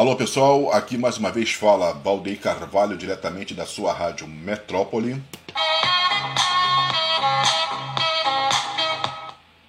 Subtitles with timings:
[0.00, 5.22] Alô pessoal, aqui mais uma vez fala Baldei Carvalho diretamente da sua rádio Metrópole.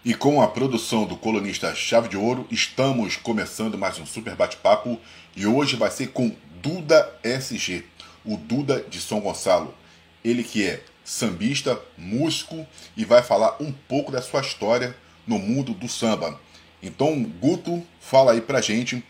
[0.05, 4.97] E com a produção do colunista Chave de Ouro, estamos começando mais um super bate-papo
[5.35, 7.83] e hoje vai ser com Duda SG,
[8.23, 9.75] o Duda de São Gonçalo.
[10.23, 14.95] Ele que é sambista, músico e vai falar um pouco da sua história
[15.27, 16.39] no mundo do samba.
[16.81, 19.03] Então, Guto, fala aí pra gente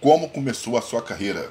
[0.00, 1.50] como começou a sua carreira.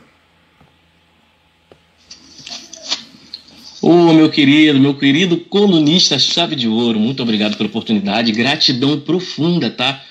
[3.81, 8.99] Ô, oh, meu querido, meu querido colunista Chave de Ouro, muito obrigado pela oportunidade, gratidão
[8.99, 10.03] profunda, tá?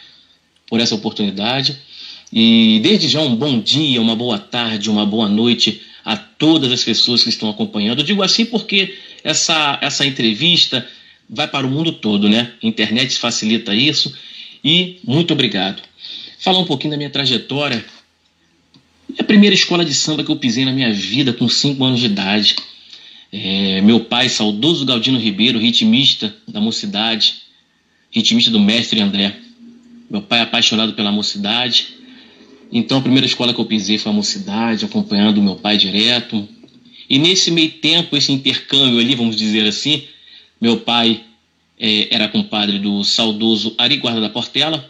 [0.69, 1.79] Por essa oportunidade.
[2.33, 6.83] E desde já um bom dia, uma boa tarde, uma boa noite a todas as
[6.83, 8.01] pessoas que estão acompanhando.
[8.01, 10.85] Eu digo assim porque essa, essa entrevista
[11.29, 12.53] vai para o mundo todo, né?
[12.61, 14.13] A internet facilita isso.
[14.65, 15.81] E muito obrigado.
[16.41, 17.85] Falar um pouquinho da minha trajetória.
[19.17, 22.01] É a primeira escola de samba que eu pisei na minha vida com 5 anos
[22.01, 22.57] de idade.
[23.33, 27.43] É, meu pai, saudoso Galdino Ribeiro, ritmista da mocidade,
[28.11, 29.37] ritmista do mestre André.
[30.11, 31.89] Meu pai é apaixonado pela mocidade.
[32.73, 36.49] Então a primeira escola que eu pisei foi a mocidade, acompanhando meu pai direto.
[37.09, 40.05] E nesse meio tempo, esse intercâmbio ali, vamos dizer assim,
[40.61, 41.25] meu pai
[41.79, 44.89] é, era compadre do saudoso Ari Guarda da Portela,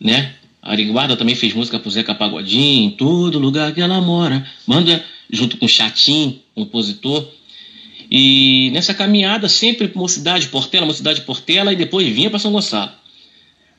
[0.00, 0.34] né?
[0.62, 4.46] Ari Guarda também fez música pro Zeca Pagodinho, em todo lugar que ela mora.
[4.64, 7.28] Manda junto com Chatim, compositor.
[8.08, 12.92] E nessa caminhada, sempre Mocidade Portela, Mocidade Portela, e depois vinha para São Gonçalo.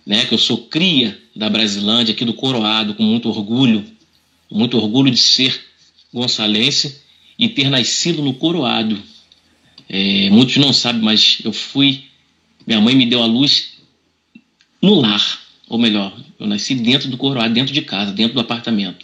[0.05, 3.85] Né, que eu sou cria da Brasilândia, aqui do Coroado, com muito orgulho,
[4.51, 5.63] muito orgulho de ser
[6.13, 7.01] gonçalense
[7.39, 9.01] e ter nascido no Coroado.
[9.87, 12.03] É, muitos não sabem, mas eu fui.
[12.67, 13.75] Minha mãe me deu a luz
[14.81, 15.42] no lar,
[15.73, 19.03] ou melhor, eu nasci dentro do Coroado, dentro de casa, dentro do apartamento.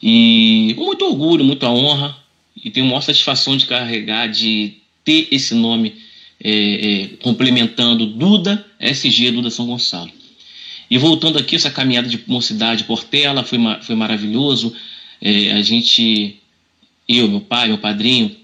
[0.00, 2.16] E com muito orgulho, muita honra,
[2.64, 5.96] e tenho maior satisfação de carregar, de ter esse nome
[6.40, 10.12] é, é, complementando Duda SG Duda São Gonçalo.
[10.88, 14.72] E voltando aqui, essa caminhada de mocidade Portela foi, foi maravilhoso.
[15.20, 16.36] É, a gente,
[17.08, 18.36] eu, meu pai, meu padrinho,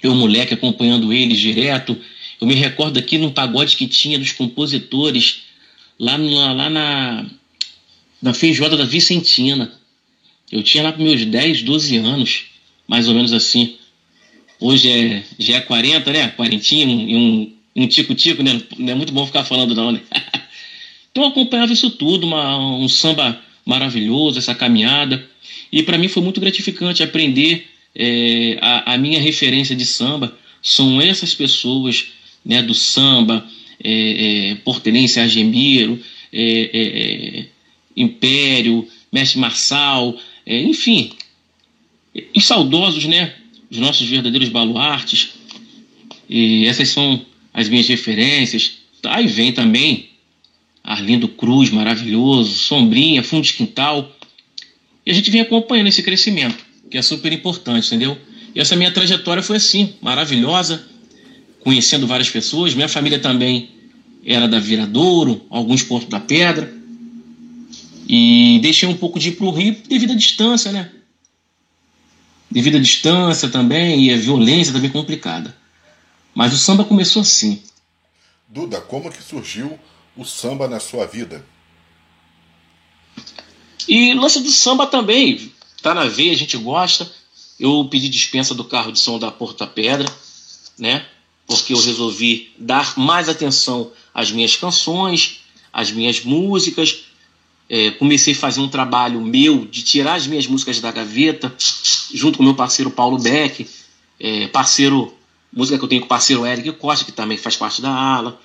[0.00, 1.98] eu, moleque, acompanhando eles direto.
[2.40, 5.50] Eu me recordo aqui num pagode que tinha dos compositores
[6.02, 7.26] lá, na, lá na,
[8.20, 9.72] na feijoada da Vicentina.
[10.50, 12.46] Eu tinha lá para meus 10, 12 anos,
[12.88, 13.76] mais ou menos assim.
[14.58, 16.28] Hoje é, já é 40, né?
[16.30, 18.60] Quarentinho e um, um tico-tico, né?
[18.76, 20.00] Não é muito bom ficar falando não, né?
[21.10, 25.24] então eu acompanhava isso tudo, uma, um samba maravilhoso, essa caminhada.
[25.70, 30.36] E para mim foi muito gratificante aprender é, a, a, minha referência de samba.
[30.60, 32.08] São essas pessoas
[32.44, 33.46] né, do samba,
[33.82, 36.00] é, é, Portelense Argemiro,
[36.32, 37.46] é, é,
[37.96, 41.12] Império, Mestre Marçal, enfim,
[42.34, 43.34] os saudosos, né?
[43.70, 45.30] Os nossos verdadeiros baluartes.
[46.28, 48.78] E essas são as minhas referências.
[49.04, 50.10] Aí vem também
[50.82, 54.16] Arlindo Cruz, maravilhoso, Sombrinha, Fundo de Quintal.
[55.04, 58.16] E a gente vem acompanhando esse crescimento, que é super importante, entendeu?
[58.54, 60.86] E essa minha trajetória foi assim, maravilhosa,
[61.62, 62.74] conhecendo várias pessoas.
[62.74, 63.70] Minha família também
[64.24, 66.72] era da Viradouro, alguns Porto da Pedra.
[68.08, 70.90] E deixei um pouco de ir para o Rio devido à distância, né?
[72.50, 75.56] Devido à distância também e a violência também complicada.
[76.34, 77.62] Mas o samba começou assim.
[78.48, 79.78] Duda, como que surgiu
[80.16, 81.44] o samba na sua vida?
[83.88, 87.10] E lance do samba também, tá na veia, a gente gosta.
[87.58, 90.10] Eu pedi dispensa do carro de som da Porta Pedra,
[90.78, 91.06] né?
[91.46, 95.40] Porque eu resolvi dar mais atenção às minhas canções,
[95.72, 97.04] às minhas músicas,
[97.68, 101.54] é, comecei a fazer um trabalho meu de tirar as minhas músicas da gaveta,
[102.12, 103.66] junto com meu parceiro Paulo Beck,
[104.20, 105.14] é, parceiro,
[105.50, 108.38] música que eu tenho com o parceiro Eric Costa, que também faz parte da ala,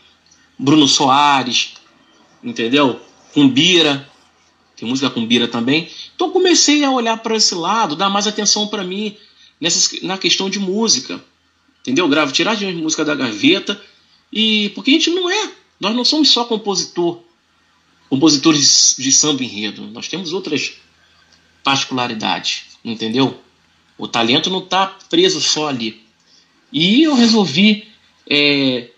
[0.57, 1.73] Bruno Soares,
[2.41, 3.01] entendeu?
[3.33, 4.09] Com Bira,
[4.77, 5.89] tem música com Bira também.
[6.15, 9.17] Então comecei a olhar para esse lado, dar mais atenção para mim
[9.59, 11.21] nessas, na questão de música,
[11.87, 12.09] entendeu?
[12.09, 13.81] Gravo, tirar minhas músicas da gaveta
[14.31, 17.21] e porque a gente não é, nós não somos só compositor,
[18.09, 19.83] compositores de samba enredo.
[19.87, 20.73] Nós temos outras
[21.63, 23.41] particularidades, entendeu?
[23.97, 26.05] O talento não está preso só ali.
[26.73, 27.87] E eu resolvi
[28.29, 28.89] é,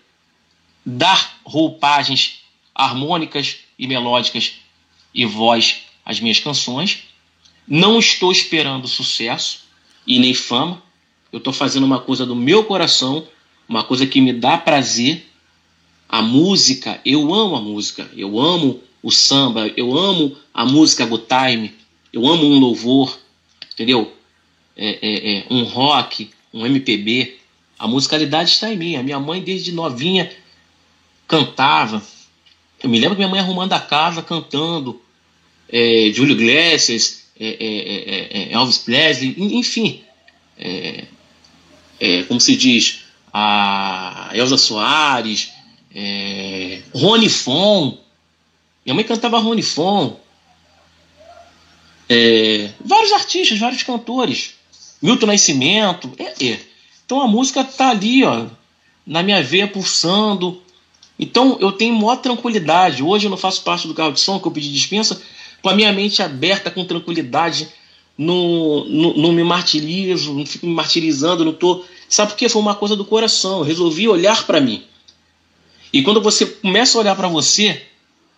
[0.84, 2.40] dar roupagens
[2.74, 4.54] harmônicas e melódicas
[5.14, 7.04] e voz às minhas canções.
[7.68, 9.60] Não estou esperando sucesso
[10.04, 10.82] e nem fama.
[11.32, 13.26] Eu estou fazendo uma coisa do meu coração,
[13.68, 15.26] uma coisa que me dá prazer.
[16.08, 21.24] A música, eu amo a música, eu amo o samba, eu amo a música good
[21.26, 21.72] time,
[22.12, 23.16] Eu amo um louvor,
[23.72, 24.12] entendeu?
[24.76, 27.38] É, é, é, um rock, um MPB.
[27.78, 28.96] A musicalidade está em mim.
[28.96, 30.30] A minha mãe, desde novinha,
[31.28, 32.02] cantava.
[32.82, 35.00] Eu me lembro que minha mãe arrumando a casa, cantando.
[35.68, 40.02] É, Júlio Iglesias, é, é, Elvis Presley, enfim.
[42.28, 43.00] Como se diz,
[43.32, 45.50] a Elza Soares,
[46.94, 47.98] Rony Fon.
[48.84, 50.16] Minha mãe cantava Rony Fon.
[52.84, 54.54] vários artistas, vários cantores.
[55.02, 56.10] Milton Nascimento.
[57.04, 58.46] Então a música tá ali, ó,
[59.06, 60.62] na minha veia pulsando.
[61.18, 63.02] Então eu tenho maior tranquilidade.
[63.02, 65.20] Hoje eu não faço parte do carro de som que eu pedi dispensa,
[65.60, 67.68] com a minha mente aberta, com tranquilidade.
[68.22, 71.82] Não, não, não me martirizo, não fico me martirizando, não tô.
[72.06, 72.50] Sabe por quê?
[72.50, 73.60] Foi uma coisa do coração.
[73.60, 74.82] Eu resolvi olhar para mim.
[75.90, 77.80] E quando você começa a olhar para você,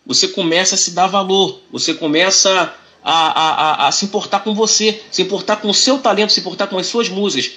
[0.07, 4.55] você começa a se dar valor, você começa a, a, a, a, se importar com
[4.55, 7.51] você, se importar com o seu talento, se importar com as suas músicas.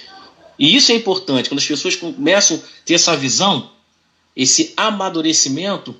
[0.58, 3.70] E isso é importante, quando as pessoas começam a ter essa visão,
[4.34, 5.94] esse amadurecimento,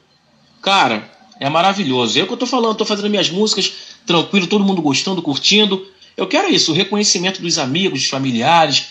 [0.60, 1.08] cara,
[1.38, 2.18] é maravilhoso.
[2.18, 3.72] É o que eu tô falando, tô fazendo minhas músicas
[4.04, 5.86] tranquilo, todo mundo gostando, curtindo.
[6.16, 8.86] Eu quero isso, o reconhecimento dos amigos, dos familiares,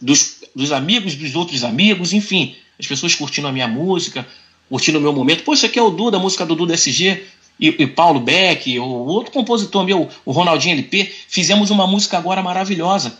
[0.00, 4.26] dos, dos amigos dos outros amigos, enfim, as pessoas curtindo a minha música,
[4.68, 5.44] curtindo o meu momento.
[5.44, 7.22] Poxa, aqui é o Duda, a música do Duda SG
[7.58, 12.42] e, e Paulo Beck, o outro compositor meu, o Ronaldinho LP, fizemos uma música agora
[12.42, 13.18] maravilhosa.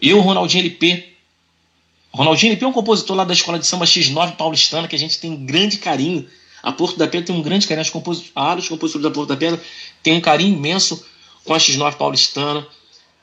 [0.00, 1.12] Eu, Ronaldinho LP,
[2.12, 5.18] Ronaldinho LP é um compositor lá da escola de samba X9 paulistana, que a gente
[5.18, 6.26] tem grande carinho.
[6.62, 7.82] A Porto da Pedra tem um grande carinho.
[7.82, 9.60] Os compositores, os compositores da Porto da Pedra
[10.02, 11.04] têm um carinho imenso
[11.44, 12.66] com a X9 paulistana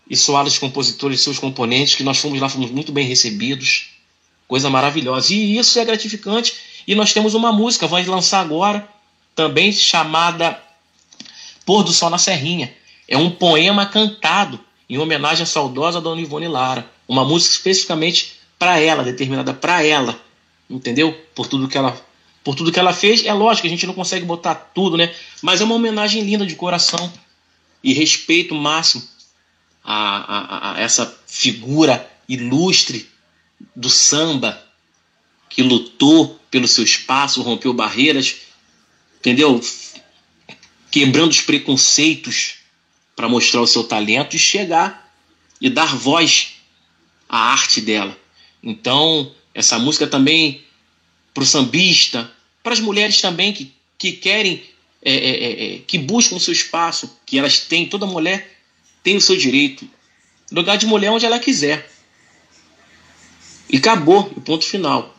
[0.09, 3.91] e soados compositores e seus componentes, que nós fomos lá, fomos muito bem recebidos.
[4.47, 5.33] Coisa maravilhosa.
[5.33, 6.55] E isso é gratificante.
[6.87, 8.87] E nós temos uma música, vamos lançar agora,
[9.35, 10.59] também chamada
[11.65, 12.73] Pôr do Sol na Serrinha.
[13.07, 16.89] É um poema cantado em homenagem à saudosa Dona Ivone Lara.
[17.07, 20.19] Uma música especificamente para ela, determinada para ela,
[20.67, 21.15] entendeu?
[21.35, 21.95] Por tudo que ela
[22.43, 23.23] por tudo que ela fez.
[23.25, 25.13] É lógico a gente não consegue botar tudo, né?
[25.43, 27.11] Mas é uma homenagem linda de coração
[27.83, 29.07] e respeito máximo
[29.83, 33.09] a, a, a essa figura ilustre
[33.75, 34.63] do samba
[35.49, 38.37] que lutou pelo seu espaço, rompeu barreiras,
[39.19, 39.59] entendeu?
[40.91, 42.55] Quebrando os preconceitos
[43.15, 45.11] para mostrar o seu talento e chegar
[45.59, 46.53] e dar voz
[47.27, 48.17] à arte dela.
[48.63, 50.63] Então, essa música também
[51.33, 52.31] para o sambista,
[52.63, 54.63] para as mulheres também que, que querem,
[55.01, 58.57] é, é, é, é que buscam o seu espaço, que elas têm, toda mulher
[59.03, 59.87] tem o seu direito.
[60.51, 61.89] Lugar de mulher onde ela quiser.
[63.69, 65.15] E acabou, o ponto final.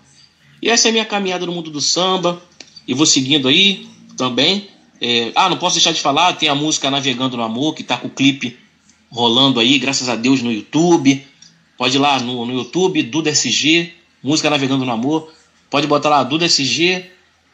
[0.61, 2.43] E essa é a minha caminhada no mundo do samba.
[2.87, 4.69] E vou seguindo aí também.
[5.01, 7.97] É, ah, não posso deixar de falar, tem a música Navegando no Amor, que está
[7.97, 8.59] com o clipe
[9.11, 11.25] rolando aí, graças a Deus, no YouTube.
[11.79, 13.93] Pode ir lá no, no YouTube, Duda SG,
[14.23, 15.33] música Navegando no Amor.
[15.71, 17.07] Pode botar lá Duda SG,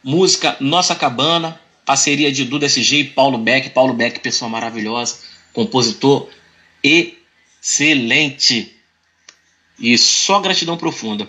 [0.03, 3.69] música Nossa Cabana, parceria de Duda SG e Paulo Beck.
[3.69, 5.19] Paulo Beck, pessoa maravilhosa,
[5.53, 6.29] compositor
[6.83, 8.75] excelente.
[9.79, 11.25] E só gratidão profunda.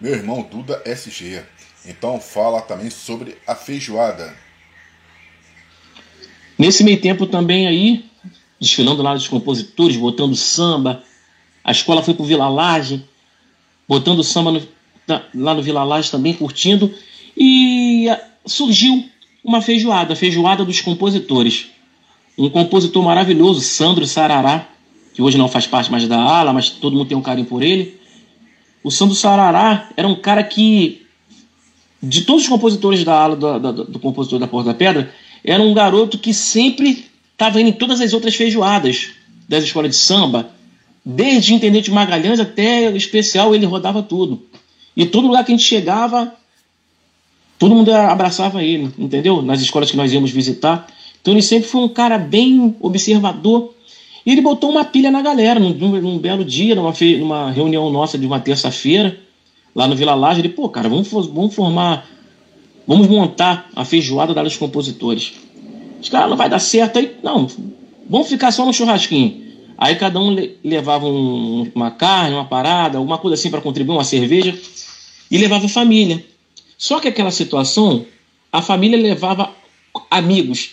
[0.00, 1.42] Meu irmão Duda SG.
[1.84, 4.34] Então fala também sobre a feijoada.
[6.58, 8.04] Nesse meio tempo também aí,
[8.58, 11.04] desfilando lá dos compositores, botando samba.
[11.62, 13.04] A escola foi pro Vila Laje,
[13.86, 14.66] botando samba no,
[15.34, 16.94] lá no Vila Laje também, curtindo.
[17.36, 18.08] E
[18.46, 19.04] surgiu
[19.44, 21.66] uma feijoada, a feijoada dos compositores.
[22.38, 24.68] Um compositor maravilhoso, Sandro Sarará,
[25.14, 27.62] que hoje não faz parte mais da ala, mas todo mundo tem um carinho por
[27.62, 28.00] ele.
[28.82, 31.02] O Sandro Sarará era um cara que,
[32.02, 35.12] de todos os compositores da ala do, do, do compositor da Porta da Pedra,
[35.44, 39.10] era um garoto que sempre estava indo em todas as outras feijoadas
[39.48, 40.50] das escolas de samba,
[41.04, 44.46] desde Intendente Magalhães até o especial, ele rodava tudo.
[44.96, 46.32] E todo lugar que a gente chegava,
[47.62, 49.40] todo mundo abraçava ele, entendeu?
[49.40, 50.84] Nas escolas que nós íamos visitar.
[51.20, 53.72] Então ele sempre foi um cara bem observador.
[54.26, 58.18] E ele botou uma pilha na galera, num, num belo dia, numa, numa reunião nossa
[58.18, 59.16] de uma terça-feira,
[59.76, 60.40] lá no Vila Laje.
[60.40, 62.04] Ele, pô, cara, vamos, vamos formar,
[62.84, 65.34] vamos montar a feijoada dos compositores.
[66.00, 67.14] Os caras, não vai dar certo aí.
[67.22, 67.46] Não,
[68.10, 69.40] vamos ficar só no churrasquinho.
[69.78, 74.04] Aí cada um levava um, uma carne, uma parada, alguma coisa assim para contribuir, uma
[74.04, 74.52] cerveja,
[75.30, 76.31] e levava família.
[76.82, 78.04] Só que aquela situação,
[78.50, 79.54] a família levava
[80.10, 80.70] amigos.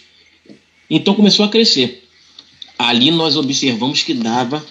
[0.89, 2.04] Então começou a crescer.
[2.80, 4.66] Ali nós observamos que dava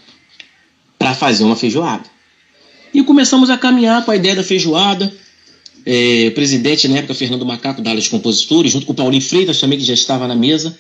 [0.98, 2.10] para fazer uma feijoada.
[2.92, 5.14] E começamos a caminhar com a ideia da feijoada
[5.86, 9.84] é, presidente na época, Fernando Macaco, da compositores, junto com o Paulinho Freitas também, que
[9.84, 10.76] já estava na mesa.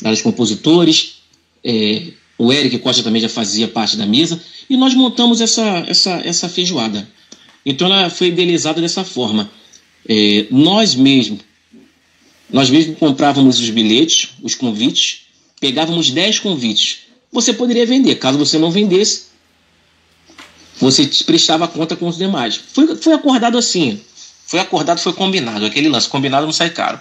[0.00, 1.16] vários compositores,
[1.62, 2.04] é,
[2.38, 6.48] o Eric Costa também já fazia parte da mesa, e nós montamos essa, essa, essa
[6.48, 7.06] feijoada.
[7.64, 9.50] Então ela foi idealizada dessa forma.
[10.08, 11.40] É, nós mesmos,
[12.50, 15.26] nós mesmos comprávamos os bilhetes, os convites,
[15.60, 17.00] pegávamos 10 convites.
[17.32, 19.30] Você poderia vender, caso você não vendesse,
[20.80, 22.56] você prestava conta com os demais.
[22.56, 24.00] Foi, foi acordado assim.
[24.46, 25.64] Foi acordado, foi combinado.
[25.66, 26.98] Aquele lance, combinado não sai caro.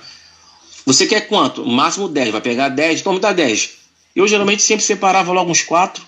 [0.85, 1.65] Você quer quanto?
[1.65, 2.31] Máximo 10.
[2.31, 3.69] Vai pegar 10, então me dá 10.
[4.15, 6.03] Eu geralmente sempre separava logo uns quatro.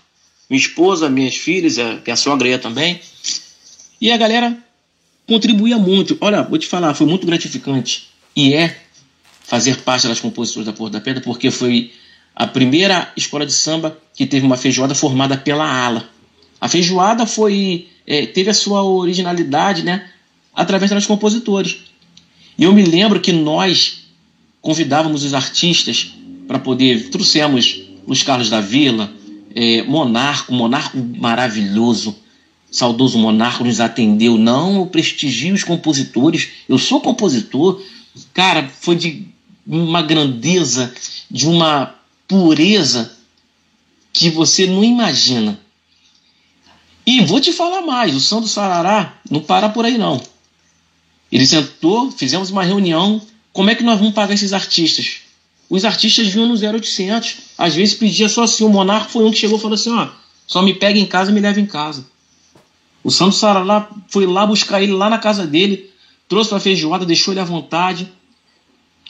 [0.49, 2.99] Minha esposa, minhas filhas, tem a sogra também.
[4.01, 4.57] E a galera
[5.27, 6.17] contribuía muito.
[6.19, 8.09] Olha, vou te falar, foi muito gratificante.
[8.35, 8.75] E é
[9.43, 11.91] fazer parte das composições da Porta da Pedra, porque foi
[12.35, 16.09] a primeira escola de samba que teve uma feijoada formada pela ala.
[16.59, 20.09] A feijoada foi é, teve a sua originalidade, né,
[20.53, 21.77] através dos compositores.
[22.57, 24.05] E eu me lembro que nós
[24.61, 26.13] convidávamos os artistas
[26.47, 29.11] para poder trouxemos Luiz Carlos da Vila,
[29.55, 32.15] é, Monarco, Monarco maravilhoso,
[32.71, 34.37] saudoso Monarco nos atendeu.
[34.37, 37.81] Não, eu prestigio os compositores, eu sou compositor.
[38.33, 39.27] Cara, foi de
[39.67, 40.93] uma grandeza,
[41.29, 41.93] de uma
[42.27, 43.15] pureza
[44.13, 45.59] que você não imagina.
[47.05, 50.21] E vou te falar mais, o São do Sarará não para por aí não.
[51.31, 55.21] Ele sentou, fizemos uma reunião, como é que nós vamos pagar esses artistas?
[55.69, 59.37] Os artistas vinham no 0800, às vezes pedia só assim, o Monarco foi um que
[59.37, 60.09] chegou e falou assim, ó,
[60.45, 62.05] só me pega em casa e me leva em casa.
[63.03, 65.89] O Santo Sarará foi lá buscar ele lá na casa dele,
[66.27, 68.11] trouxe para feijoada, deixou ele à vontade.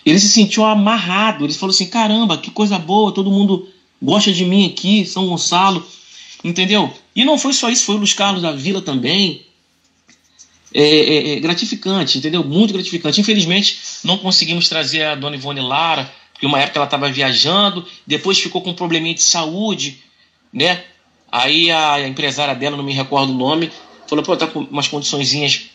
[0.06, 3.68] Ele se sentiu amarrado, ele falou assim, caramba, que coisa boa, todo mundo
[4.02, 5.86] gosta de mim aqui, São Gonçalo,
[6.44, 6.92] entendeu?
[7.16, 9.46] E não foi só isso, foi o Luiz Carlos da Vila também.
[10.74, 12.46] É, é, é, gratificante, entendeu?
[12.46, 13.20] Muito gratificante.
[13.20, 18.40] Infelizmente, não conseguimos trazer a dona Ivone Lara, porque uma época ela estava viajando, depois
[18.40, 20.02] ficou com um probleminha de saúde,
[20.52, 20.82] né?
[21.32, 23.72] Aí a empresária dela, não me recordo o nome,
[24.08, 25.70] falou: pô, tá com umas condiçõezinhas,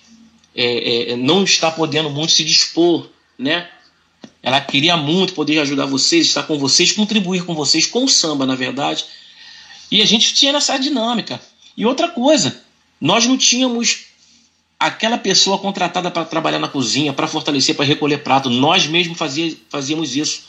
[0.55, 3.09] é, é, não está podendo muito se dispor,
[3.39, 3.69] né?
[4.43, 8.47] Ela queria muito poder ajudar vocês, estar com vocês, contribuir com vocês, com o samba,
[8.47, 9.05] na verdade.
[9.91, 11.41] E a gente tinha essa dinâmica.
[11.77, 12.63] E outra coisa,
[13.01, 14.07] nós não tínhamos
[14.79, 18.51] aquela pessoa contratada para trabalhar na cozinha, para fortalecer, para recolher prato.
[18.51, 20.45] Nós mesmos fazia, fazíamos isso.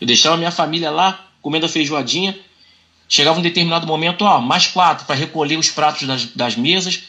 [0.00, 2.38] Eu deixava minha família lá comendo a feijoadinha.
[3.08, 7.02] Chegava um determinado momento, ó, mais quatro para recolher os pratos das, das mesas,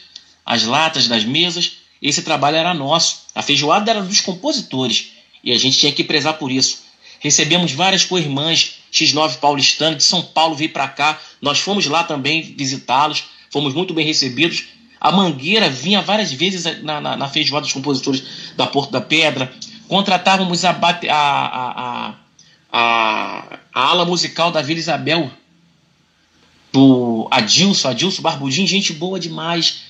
[0.44, 1.78] as latas das mesas.
[2.00, 3.22] Esse trabalho era nosso.
[3.34, 5.12] A feijoada era dos compositores
[5.42, 6.84] e a gente tinha que prezar por isso.
[7.20, 11.18] Recebemos várias co-irmãs X9 paulistana de São Paulo veio para cá.
[11.42, 14.64] Nós fomos lá também visitá-los, fomos muito bem recebidos.
[15.00, 18.22] A Mangueira vinha várias vezes na, na, na feijoada dos compositores
[18.56, 19.52] da Porto da Pedra.
[19.88, 22.14] Contratávamos a, a, a,
[22.70, 25.30] a, a ala musical da Vila Isabel,
[26.78, 29.80] do Adilson, Adilson Barbudinho, gente boa demais.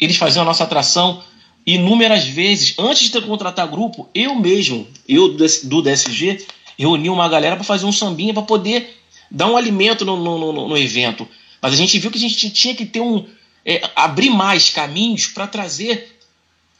[0.00, 1.22] Eles faziam a nossa atração
[1.66, 2.74] inúmeras vezes.
[2.78, 6.46] Antes de contratar grupo, eu mesmo, eu do DSG,
[6.78, 8.96] reuni uma galera para fazer um sambinha para poder
[9.30, 11.28] dar um alimento no, no, no, no, evento.
[11.60, 13.26] Mas a gente viu que a gente tinha que ter um.
[13.62, 16.18] É, abrir mais caminhos para trazer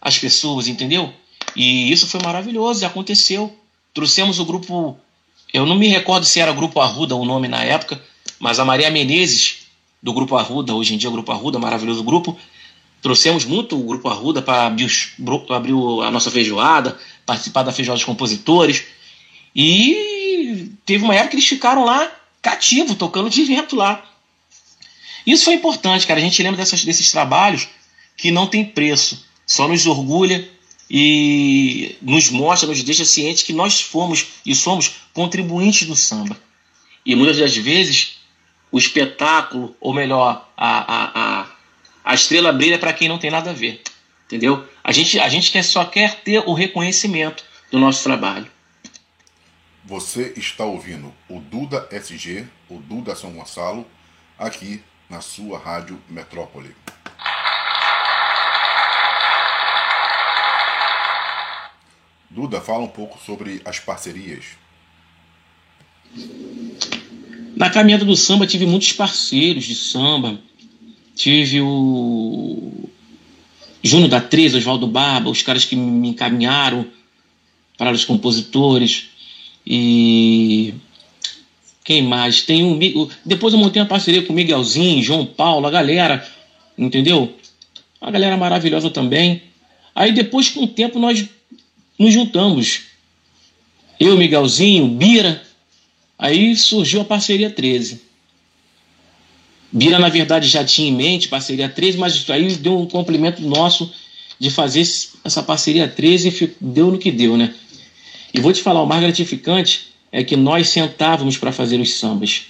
[0.01, 1.13] as pessoas, entendeu?
[1.55, 3.55] E isso foi maravilhoso, e aconteceu.
[3.93, 4.97] Trouxemos o grupo.
[5.53, 8.01] Eu não me recordo se era Grupo Arruda o nome na época,
[8.39, 9.67] mas a Maria Menezes,
[10.03, 12.39] do Grupo Arruda, hoje em dia o Grupo Arruda, maravilhoso grupo.
[13.03, 14.91] Trouxemos muito o Grupo Arruda para abrir,
[15.51, 15.75] abrir
[16.05, 18.85] a nossa feijoada, participar da feijoada dos compositores.
[19.55, 22.11] E teve uma época que eles ficaram lá
[22.43, 24.05] cativo, tocando direto lá.
[25.27, 26.21] Isso foi importante, cara.
[26.21, 27.69] A gente lembra dessas, desses trabalhos
[28.17, 30.49] que não tem preço, só nos orgulha
[30.89, 36.39] e nos mostra, nos deixa cientes que nós fomos e somos contribuintes do samba.
[37.05, 38.16] E muitas das vezes
[38.71, 41.47] o espetáculo, ou melhor, a, a, a,
[42.05, 43.83] a estrela brilha para quem não tem nada a ver.
[44.27, 44.67] Entendeu?
[44.83, 48.51] A gente, a gente quer, só quer ter o reconhecimento do nosso trabalho.
[49.85, 53.87] Você está ouvindo o Duda SG, o Duda São Gonçalo,
[54.37, 56.75] aqui na sua Rádio Metrópole.
[62.29, 64.45] Duda, fala um pouco sobre as parcerias.
[67.57, 70.39] Na caminhada do samba tive muitos parceiros de samba.
[71.15, 72.71] Tive o
[73.83, 76.87] Júnior da 13, Oswaldo Barba, os caras que me encaminharam
[77.79, 79.09] para os compositores.
[79.67, 80.75] E
[81.83, 82.43] quem mais?
[82.43, 82.79] Tem um.
[83.25, 86.29] Depois eu montei uma parceria com Miguelzinho, João Paulo, a galera,
[86.77, 87.35] entendeu?
[87.99, 89.43] A galera maravilhosa também.
[89.95, 91.27] Aí depois, com o tempo, nós
[91.99, 92.83] nos juntamos.
[93.99, 95.46] Eu, Miguelzinho, Bira,
[96.19, 98.01] Aí surgiu a parceria 13.
[99.71, 103.93] Bira, na verdade, já tinha em mente parceria 13, mas aí deu um cumprimento nosso
[104.39, 104.81] de fazer
[105.25, 107.55] essa parceria 13 e deu no que deu, né?
[108.33, 112.47] E vou te falar, o mais gratificante é que nós sentávamos para fazer os sambas.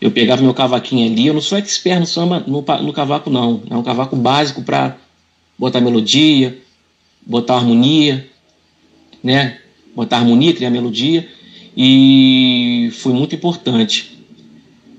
[0.00, 3.62] Eu pegava meu cavaquinho ali, eu não sou expert no samba, no, no cavaco não,
[3.70, 4.96] é um cavaco básico para
[5.58, 6.58] botar melodia,
[7.24, 8.28] botar harmonia,
[9.22, 9.58] né?
[9.94, 11.26] Botar harmonia, criar melodia,
[11.76, 14.18] e foi muito importante.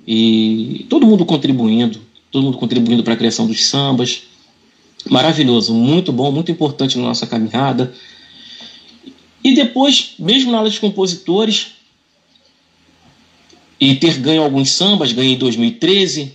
[0.06, 2.00] E todo mundo contribuindo,
[2.32, 4.24] todo mundo contribuindo para a criação dos sambas.
[5.10, 7.94] Maravilhoso, muito bom, muito importante na nossa caminhada.
[9.44, 11.78] E depois, mesmo na aula de compositores,
[13.80, 16.34] e ter ganho alguns sambas, ganhei em 2013,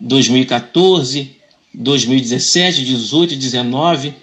[0.00, 1.36] 2014,
[1.74, 4.14] 2017, 18, 19.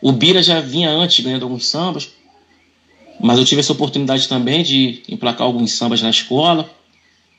[0.00, 2.08] O Bira já vinha antes ganhando alguns sambas,
[3.22, 6.68] mas eu tive essa oportunidade também de emplacar alguns sambas na escola.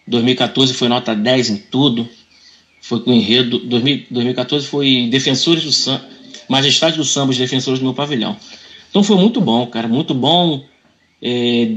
[0.08, 2.08] 2014 foi nota 10 em tudo.
[2.82, 3.60] Foi com enredo.
[3.60, 6.06] 2014 foi Defensores do Samba,
[6.48, 8.38] Majestade do Samba, os Defensores do meu pavilhão.
[8.90, 10.64] Então foi muito bom, cara, muito bom.
[11.22, 11.72] É,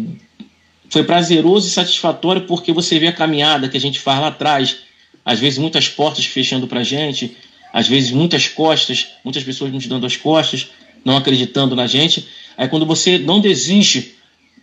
[0.91, 4.77] foi prazeroso e satisfatório porque você vê a caminhada que a gente faz lá atrás,
[5.25, 7.37] às vezes muitas portas fechando para gente,
[7.73, 10.69] às vezes muitas costas, muitas pessoas nos dando as costas,
[11.05, 12.27] não acreditando na gente.
[12.57, 14.15] Aí quando você não desiste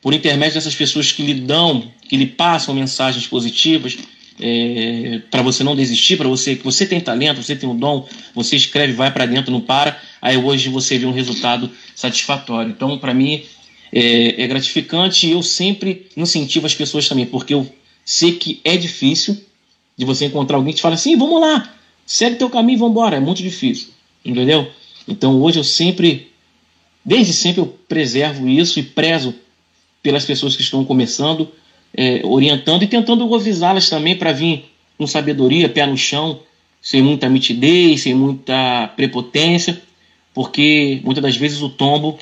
[0.02, 3.98] por intermédio dessas pessoas que lhe dão, que lhe passam mensagens positivas,
[4.40, 8.08] é, para você não desistir, para você que você tem talento, você tem um dom,
[8.34, 10.00] você escreve, vai para dentro, não para.
[10.22, 12.72] Aí hoje você vê um resultado satisfatório.
[12.72, 13.44] Então, para mim,
[13.92, 17.70] é, é gratificante e eu sempre incentivo as pessoas também, porque eu
[18.04, 19.40] sei que é difícil
[19.98, 23.18] de você encontrar alguém que te fala assim, vamos lá, segue teu caminho vamos embora.
[23.18, 23.90] É muito difícil,
[24.26, 24.72] entendeu?
[25.08, 26.31] Então hoje eu sempre,
[27.04, 29.36] desde sempre eu preservo isso e prezo
[30.02, 31.52] pelas pessoas que estão começando,
[31.94, 34.66] é, orientando e tentando avisá-las também para vir
[34.98, 36.42] com sabedoria, pé no chão,
[36.82, 39.82] sem muita mitidez, sem muita prepotência,
[40.34, 42.18] porque muitas das vezes o tombo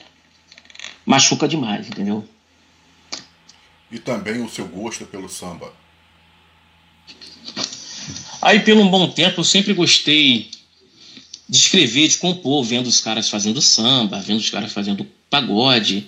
[1.06, 2.24] machuca demais, entendeu?
[3.92, 5.74] E também o seu gosto pelo samba.
[8.42, 10.50] Aí, pelo um bom tempo, eu sempre gostei
[11.50, 16.06] de escrever, de compor, vendo os caras fazendo samba, vendo os caras fazendo pagode,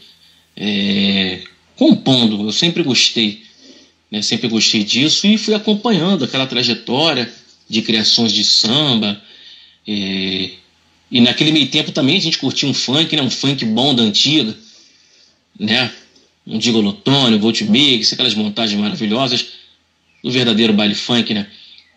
[0.56, 1.42] é,
[1.76, 2.46] compondo.
[2.46, 3.44] Eu sempre gostei,
[4.12, 7.32] né, sempre gostei disso e fui acompanhando aquela trajetória
[7.68, 9.20] de criações de samba.
[9.88, 10.52] É,
[11.10, 14.04] e naquele meio tempo também a gente curtia um funk, né, um funk bom da
[14.04, 14.56] antiga
[15.62, 15.92] né?
[16.46, 19.48] Um Digolotone, Volt Mix, aquelas montagens maravilhosas
[20.24, 21.48] do verdadeiro baile funk, né?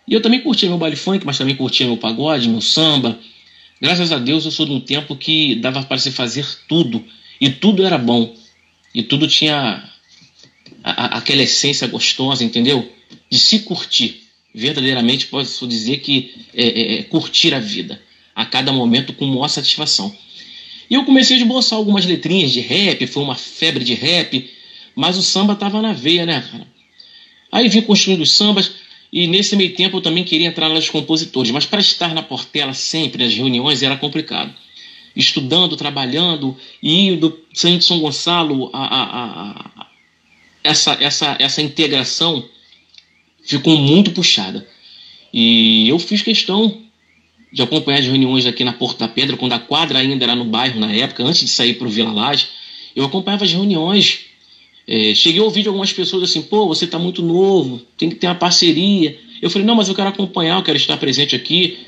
[0.07, 3.18] E eu também curtia meu baile funk, mas também curtia meu pagode, meu samba.
[3.81, 7.05] Graças a Deus eu sou de um tempo que dava para se fazer tudo.
[7.41, 8.35] E tudo era bom.
[8.95, 9.91] E tudo tinha
[10.83, 12.91] a, a, aquela essência gostosa, entendeu?
[13.31, 14.23] De se curtir.
[14.55, 18.01] Verdadeiramente posso dizer que é, é, é curtir a vida.
[18.35, 20.15] A cada momento com maior satisfação.
[20.89, 24.51] E eu comecei a esboçar algumas letrinhas de rap, foi uma febre de rap,
[24.95, 26.67] mas o samba tava na veia, né, cara?
[27.51, 28.73] Aí vim construindo os sambas,
[29.14, 32.74] e nesse meio tempo eu também queria entrar nos compositores, mas para estar na portela
[32.74, 34.53] sempre, nas reuniões, era complicado.
[35.14, 39.87] Estudando, trabalhando, e indo saindo de São Gonçalo, a, a, a,
[40.64, 42.44] essa, essa, essa integração
[43.44, 44.66] ficou muito puxada.
[45.33, 46.83] E eu fiz questão
[47.53, 50.44] de acompanhar as reuniões aqui na Porta da Pedra, quando a quadra ainda era no
[50.44, 52.48] bairro na época, antes de sair para o Vila Laje,
[52.96, 54.27] eu acompanhava as reuniões.
[54.87, 58.16] É, cheguei a ouvir de algumas pessoas assim, pô, você está muito novo, tem que
[58.16, 59.18] ter uma parceria.
[59.40, 61.79] Eu falei, não, mas eu quero acompanhar, eu quero estar presente aqui,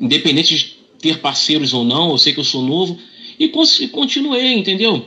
[0.00, 2.98] independente de ter parceiros ou não, eu sei que eu sou novo.
[3.38, 3.48] E,
[3.88, 5.06] continuei, entendeu?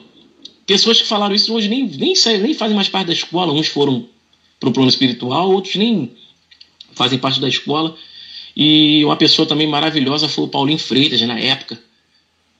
[0.65, 4.08] Pessoas que falaram isso hoje nem, nem, nem fazem mais parte da escola, uns foram
[4.60, 6.12] para o plano espiritual, outros nem
[6.93, 7.96] fazem parte da escola.
[8.56, 11.80] E uma pessoa também maravilhosa foi o Paulinho Freitas, na época.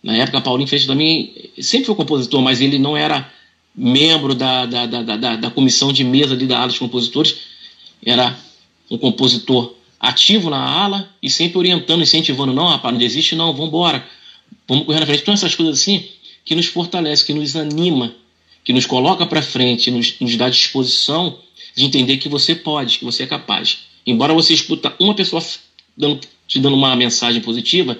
[0.02, 3.32] Na época, Paulinho Freitas também sempre foi compositor, mas ele não era
[3.76, 7.38] membro da, da, da, da, da comissão de mesa ali da ala dos compositores.
[8.06, 8.38] Era
[8.90, 13.68] um compositor ativo na ala e sempre orientando, incentivando: não, rapaz, não desiste, não, vamos
[13.68, 14.06] embora,
[14.68, 15.22] vamos correr na frente.
[15.22, 16.08] Então, essas coisas assim
[16.46, 18.14] que nos fortalece, que nos anima,
[18.64, 21.40] que nos coloca para frente, nos, nos dá disposição
[21.76, 23.80] de entender que você pode, que você é capaz.
[24.06, 25.42] Embora você escuta uma pessoa
[25.98, 27.98] dando, te dando uma mensagem positiva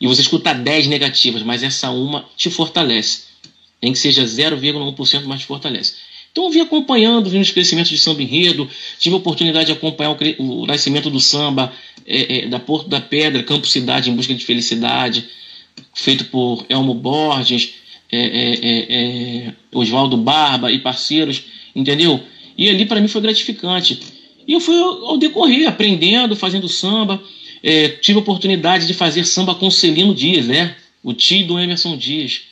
[0.00, 3.24] e você escuta 10 negativas, mas essa uma te fortalece.
[3.82, 5.94] Nem que seja 0,1%, mas te fortalece.
[6.36, 10.10] Então eu vim acompanhando, vim os crescimentos de samba enredo, tive a oportunidade de acompanhar
[10.38, 11.72] o, o nascimento do samba
[12.06, 15.24] é, é, da Porto da Pedra, Campo Cidade em Busca de Felicidade,
[15.94, 17.76] feito por Elmo Borges,
[18.12, 21.42] é, é, é, é Oswaldo Barba e parceiros,
[21.74, 22.22] entendeu?
[22.56, 23.98] E ali para mim foi gratificante.
[24.46, 27.20] E eu fui ao decorrer, aprendendo, fazendo samba.
[28.02, 30.76] Tive a oportunidade de fazer samba com Celino Dias, né?
[31.02, 32.42] O tio do Emerson Dias.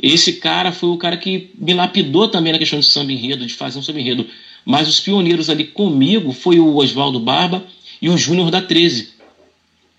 [0.00, 3.54] Esse cara foi o cara que me lapidou também na questão de samba enredo, de
[3.54, 4.26] fazer um samba enredo.
[4.64, 7.64] Mas os pioneiros ali comigo foi o Oswaldo Barba
[8.00, 9.10] e o Júnior da 13.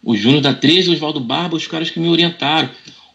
[0.04, 2.70] O Júnior da 13 e o Oswaldo Barba, os caras que me orientaram.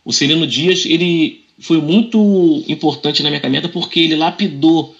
[0.04, 4.96] O Celino Dias, ele foi muito importante na minha caminhada porque ele lapidou,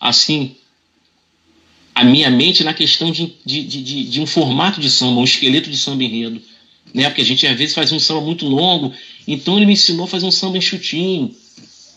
[0.00, 0.54] assim,
[1.94, 5.70] a minha mente na questão de, de, de, de um formato de samba, um esqueleto
[5.70, 6.40] de samba enredo.
[6.92, 7.08] Né?
[7.08, 8.92] Porque a gente às vezes faz um samba muito longo,
[9.26, 11.34] então ele me ensinou a fazer um samba enxutinho,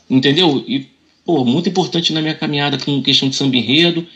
[0.09, 0.63] entendeu?
[0.67, 0.89] E,
[1.25, 4.07] pô, muito importante na minha caminhada com questão de samba enredo.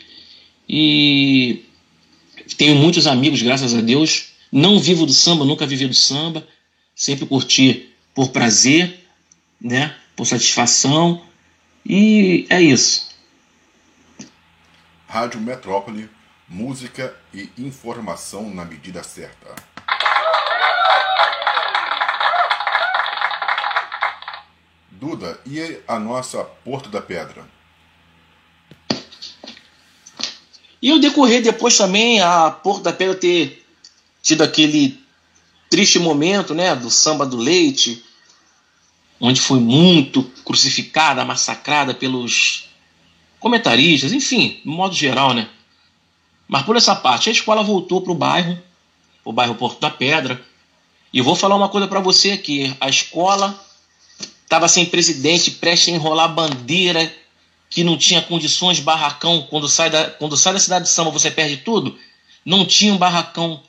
[0.68, 1.62] E
[2.56, 4.32] tenho muitos amigos, graças a Deus.
[4.50, 6.46] Não vivo do samba, nunca vivi do samba.
[6.94, 9.06] Sempre curti por prazer,
[9.60, 9.94] né?
[10.16, 11.22] Por satisfação.
[11.84, 13.10] E é isso.
[15.06, 16.08] Rádio Metrópole,
[16.48, 19.71] música e informação na medida certa.
[25.02, 27.44] Duda, e a nossa Porto da Pedra?
[30.80, 33.66] E o decorrer depois também a Porto da Pedra ter
[34.22, 35.02] tido aquele
[35.68, 38.04] triste momento, né, do samba do leite,
[39.20, 42.68] onde foi muito crucificada, massacrada pelos
[43.40, 45.48] comentaristas, enfim, no modo geral, né?
[46.46, 48.56] Mas por essa parte, a escola voltou para o bairro,
[49.24, 50.40] o bairro Porto da Pedra,
[51.12, 53.71] e eu vou falar uma coisa para você aqui: a escola
[54.52, 57.10] estava sem presidente, prestes a enrolar bandeira,
[57.70, 61.30] que não tinha condições, barracão, quando sai da, quando sai da cidade de Samba você
[61.30, 61.98] perde tudo.
[62.44, 63.62] Não tinha um barracão,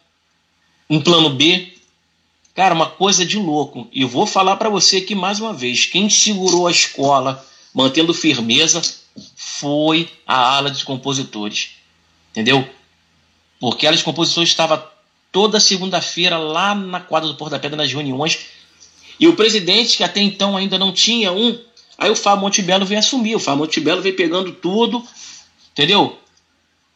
[0.89, 1.73] um plano B,
[2.55, 3.87] Cara, uma coisa de louco.
[3.91, 7.43] E vou falar para você aqui mais uma vez: quem segurou a escola,
[7.73, 8.79] mantendo firmeza,
[9.35, 11.71] foi a ala de compositores.
[12.31, 12.67] Entendeu?
[13.59, 14.91] Porque a ala de compositores estava
[15.31, 18.37] toda segunda-feira lá na quadra do Porto da Pedra nas reuniões.
[19.19, 21.57] E o presidente, que até então ainda não tinha um,
[21.97, 23.35] aí o Fábio Montebello veio assumir.
[23.35, 25.03] O Fábio Montebello veio pegando tudo,
[25.71, 26.17] entendeu?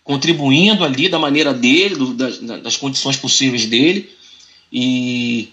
[0.03, 4.09] Contribuindo ali da maneira dele, do, das, das condições possíveis dele.
[4.71, 5.49] E,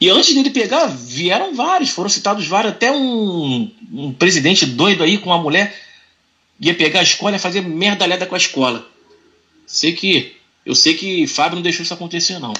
[0.00, 5.18] e antes dele pegar, vieram vários, foram citados vários, até um, um presidente doido aí
[5.18, 5.74] com uma mulher
[6.60, 8.86] ia pegar a escola e fazer merdalhada com a escola.
[9.66, 10.36] Sei que.
[10.64, 12.54] Eu sei que Fábio não deixou isso acontecer, não.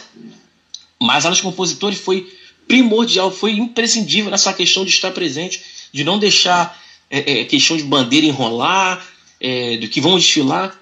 [1.01, 2.29] Mas a dos compositores foi
[2.73, 6.81] primordial, foi imprescindível nessa questão de estar presente, de não deixar
[7.11, 9.07] é, é, questão de bandeira enrolar,
[9.39, 10.75] é, do que vamos desfilar.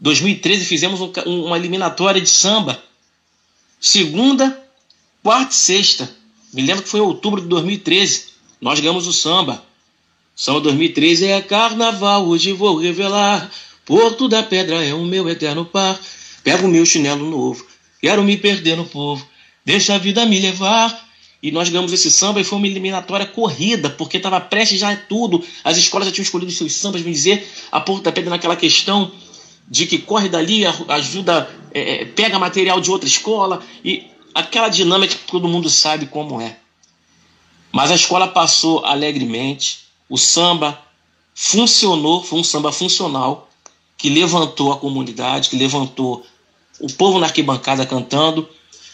[0.00, 2.82] 2013 fizemos um, uma eliminatória de samba
[3.78, 4.58] segunda,
[5.22, 6.10] quarta e sexta.
[6.54, 8.28] Me lembro que foi em outubro de 2013.
[8.58, 9.62] Nós ganhamos o samba.
[10.34, 13.50] Samba 2013 é carnaval, hoje vou revelar.
[13.84, 16.00] Porto da Pedra é o meu eterno par.
[16.42, 17.66] Pego o meu chinelo novo,
[18.00, 19.28] quero me perder no povo.
[19.66, 21.05] Deixa a vida me levar.
[21.46, 25.40] E nós ganhamos esse samba e foi uma eliminatória corrida, porque estava prestes já tudo.
[25.62, 29.12] As escolas já tinham escolhido seus sambas, me dizer, a Porto da Pedra naquela questão
[29.68, 35.14] de que corre dali, ajuda, é, é, pega material de outra escola e aquela dinâmica
[35.14, 36.56] que todo mundo sabe como é.
[37.70, 40.82] Mas a escola passou alegremente, o samba
[41.32, 43.48] funcionou, foi um samba funcional
[43.96, 46.26] que levantou a comunidade, que levantou
[46.80, 48.48] o povo na arquibancada cantando.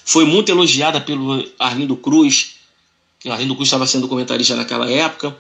[0.05, 2.55] Foi muito elogiada pelo Arlindo Cruz,
[3.21, 5.37] que o Arlindo Cruz estava sendo comentarista naquela época.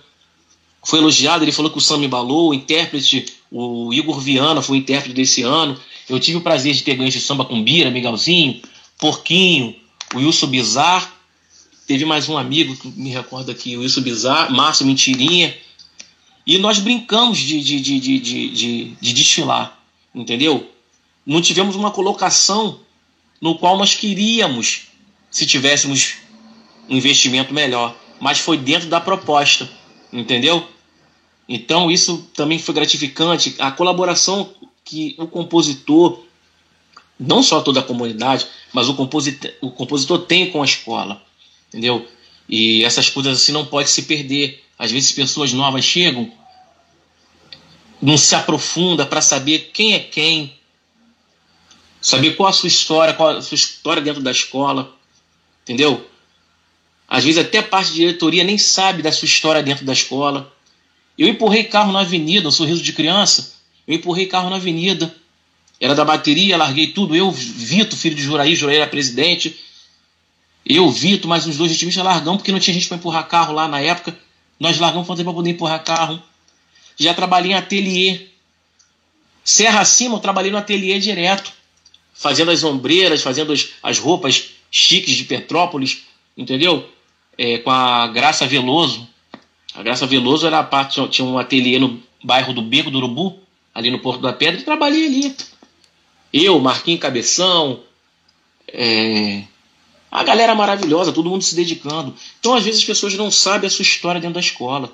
[0.84, 4.80] Foi elogiado, ele falou que o samba embalou, o intérprete o Igor Viana foi o
[4.80, 5.78] intérprete desse ano.
[6.08, 8.62] Eu tive o prazer de ter ganho esse samba com Bira, Miguelzinho,
[8.98, 9.76] Porquinho,
[10.14, 11.14] o Wilson Bizar.
[11.86, 15.54] Teve mais um amigo que me recorda aqui, o Wilson Bizar, Márcio Mentirinha.
[16.46, 19.78] E nós brincamos de, de, de, de, de, de desfilar,
[20.14, 20.68] entendeu?
[21.26, 22.80] Não tivemos uma colocação
[23.42, 24.82] no qual nós queríamos
[25.28, 26.14] se tivéssemos
[26.88, 29.68] um investimento melhor, mas foi dentro da proposta,
[30.12, 30.64] entendeu?
[31.48, 33.56] Então isso também foi gratificante.
[33.58, 36.22] A colaboração que o compositor,
[37.18, 41.20] não só toda a comunidade, mas o compositor, o compositor tem com a escola,
[41.68, 42.06] entendeu?
[42.48, 44.62] E essas coisas assim não pode se perder.
[44.78, 46.30] Às vezes pessoas novas chegam,
[48.00, 50.54] não se aprofunda para saber quem é quem,
[52.02, 54.94] saber qual a sua história, qual a sua história dentro da escola,
[55.62, 56.06] entendeu?
[57.08, 60.52] Às vezes até a parte de diretoria nem sabe da sua história dentro da escola.
[61.16, 63.54] Eu empurrei carro na avenida, um sorriso de criança.
[63.86, 65.14] Eu empurrei carro na avenida.
[65.78, 67.14] Era da bateria, larguei tudo.
[67.14, 69.58] Eu, Vito, filho de Juraí, Juraí era presidente.
[70.64, 73.68] Eu, Vito, mais uns dois ritmistas largamos, porque não tinha gente para empurrar carro lá
[73.68, 74.16] na época.
[74.58, 76.22] Nós largamos para poder empurrar carro.
[76.96, 78.28] Já trabalhei em ateliê.
[79.44, 81.52] Serra acima, eu trabalhei no ateliê direto,
[82.22, 86.04] fazendo as ombreiras, fazendo as, as roupas chiques de Petrópolis,
[86.38, 86.88] entendeu?
[87.36, 89.08] É, com a Graça Veloso.
[89.74, 93.40] A Graça Veloso era a parte, tinha um ateliê no bairro do Beco do Urubu,
[93.74, 95.36] ali no Porto da Pedra, e trabalhei ali.
[96.32, 97.80] Eu, Marquinhos Cabeção,
[98.68, 99.42] é,
[100.08, 102.14] a galera maravilhosa, todo mundo se dedicando.
[102.38, 104.92] Então, às vezes, as pessoas não sabem a sua história dentro da escola.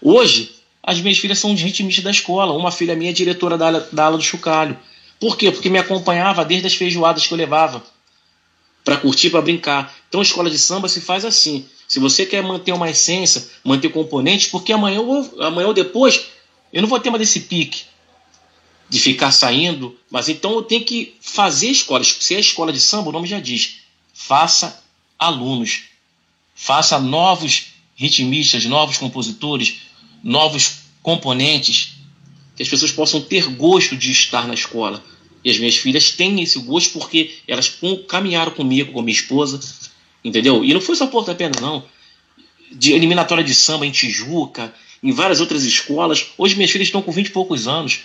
[0.00, 2.52] Hoje, as minhas filhas são de ritmistas da escola.
[2.52, 4.78] Uma filha minha é diretora da da ala do chocalho.
[5.20, 5.50] Por quê?
[5.50, 7.84] Porque me acompanhava desde as feijoadas que eu levava
[8.84, 9.94] para curtir, para brincar.
[10.08, 11.66] Então, escola de samba se faz assim.
[11.86, 16.26] Se você quer manter uma essência, manter componentes, porque amanhã ou, amanhã ou depois
[16.72, 17.84] eu não vou ter mais desse pique
[18.88, 22.16] de ficar saindo, mas então eu tenho que fazer escolas.
[22.20, 23.80] Se é escola de samba, o nome já diz.
[24.14, 24.82] Faça
[25.18, 25.84] alunos.
[26.54, 29.82] Faça novos ritmistas, novos compositores,
[30.22, 31.97] novos componentes,
[32.58, 35.00] que as pessoas possam ter gosto de estar na escola.
[35.44, 37.72] E as minhas filhas têm esse gosto porque elas
[38.08, 39.60] caminharam comigo, com minha esposa,
[40.24, 40.64] entendeu?
[40.64, 41.84] E não foi só Porta Pena, não.
[42.72, 46.32] De eliminatória de samba em Tijuca, em várias outras escolas.
[46.36, 48.00] Hoje minhas filhas estão com 20 e poucos anos.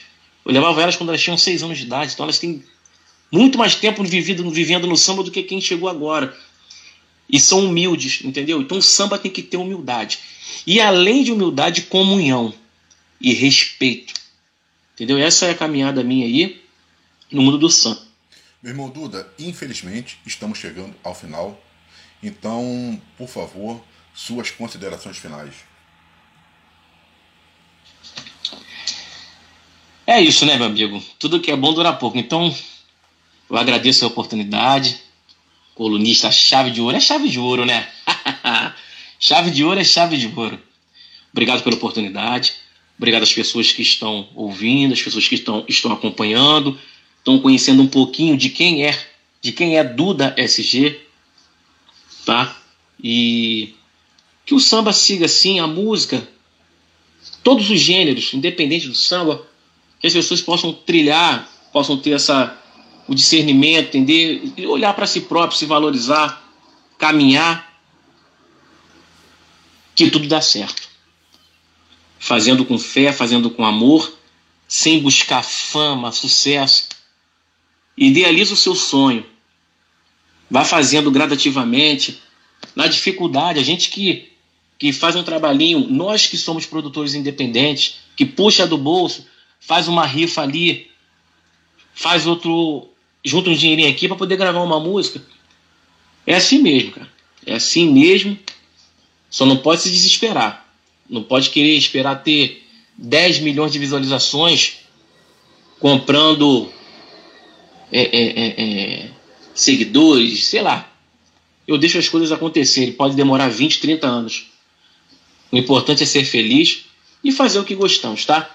[0.45, 2.63] Eu levava elas quando elas tinham 6 anos de idade, então elas têm
[3.31, 6.37] muito mais tempo vivido, vivendo no samba do que quem chegou agora.
[7.27, 8.61] E são humildes, entendeu?
[8.61, 10.19] Então o samba tem que ter humildade.
[10.67, 12.53] E além de humildade, comunhão
[13.19, 14.21] e respeito.
[14.93, 15.17] Entendeu?
[15.17, 16.63] Essa é a caminhada minha aí
[17.31, 18.01] no mundo do samba.
[18.61, 21.61] Meu irmão Duda, infelizmente estamos chegando ao final.
[22.21, 25.53] Então, por favor, suas considerações finais.
[30.05, 31.03] É isso, né, meu amigo?
[31.17, 32.17] Tudo que é bom dura pouco.
[32.17, 32.55] Então,
[33.49, 35.01] eu agradeço a oportunidade.
[35.75, 37.89] Colunista chave de ouro é chave de ouro, né?
[39.19, 40.61] chave de ouro é chave de ouro.
[41.31, 42.53] Obrigado pela oportunidade.
[42.97, 46.77] Obrigado às pessoas que estão ouvindo, às pessoas que estão, estão acompanhando,
[47.17, 48.97] estão conhecendo um pouquinho de quem é,
[49.41, 50.99] de quem é Duda SG,
[52.25, 52.55] tá?
[53.03, 53.73] E
[54.45, 56.27] que o samba siga assim, a música,
[57.43, 59.45] todos os gêneros, independente do samba,
[59.99, 62.59] que as pessoas possam trilhar, possam ter essa
[63.07, 66.41] o discernimento, entender, olhar para si próprio, se valorizar,
[66.97, 67.73] caminhar,
[69.95, 70.92] que tudo dá certo.
[72.23, 74.17] Fazendo com fé, fazendo com amor,
[74.65, 76.87] sem buscar fama, sucesso.
[77.97, 79.25] Idealiza o seu sonho.
[80.49, 82.21] Vá fazendo gradativamente.
[82.77, 84.31] Na dificuldade, a gente que,
[84.79, 89.27] que faz um trabalhinho, nós que somos produtores independentes, que puxa do bolso,
[89.59, 90.89] faz uma rifa ali,
[91.93, 92.87] faz outro,
[93.21, 95.21] junta um dinheirinho aqui para poder gravar uma música.
[96.25, 97.11] É assim mesmo, cara.
[97.45, 98.39] É assim mesmo.
[99.29, 100.62] Só não pode se desesperar.
[101.13, 102.63] Não pode querer esperar ter
[102.97, 104.79] 10 milhões de visualizações
[105.79, 106.71] comprando
[107.91, 109.09] é, é, é, é,
[109.53, 110.89] seguidores, sei lá.
[111.67, 112.93] Eu deixo as coisas acontecerem.
[112.93, 114.47] Pode demorar 20, 30 anos.
[115.51, 116.85] O importante é ser feliz
[117.23, 118.49] e fazer o que gostamos, tá?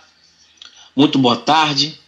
[0.94, 1.99] Muito boa tarde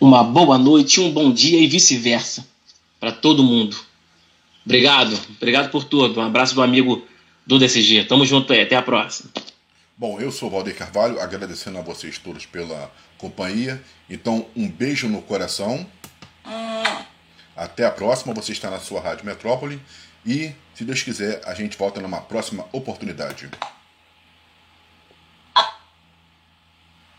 [0.00, 2.46] uma boa noite, um bom dia e vice-versa
[2.98, 3.76] para todo mundo.
[4.64, 6.18] Obrigado, obrigado por tudo.
[6.18, 7.06] Um abraço do amigo
[7.50, 8.04] do DCG.
[8.04, 9.28] Tamo junto aí, até a próxima.
[9.98, 13.82] Bom, eu sou o Valdir Carvalho, agradecendo a vocês todos pela companhia.
[14.08, 15.84] Então, um beijo no coração.
[17.56, 18.32] Até a próxima.
[18.34, 19.82] Você está na sua Rádio Metrópole.
[20.24, 23.50] E, se Deus quiser, a gente volta numa próxima oportunidade.